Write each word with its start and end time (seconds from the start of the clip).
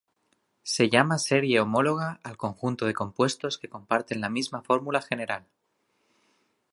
Se 0.63 0.89
llama 0.89 1.19
serie 1.19 1.59
homóloga 1.59 2.19
al 2.23 2.35
conjunto 2.35 2.87
de 2.87 2.95
compuestos 2.95 3.59
que 3.59 3.69
comparten 3.69 4.19
la 4.19 4.29
misma 4.31 4.63
fórmula 4.63 4.99
general. 4.99 5.45